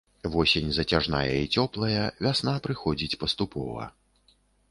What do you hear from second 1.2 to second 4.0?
і цёплая, вясна прыходзіць паступова.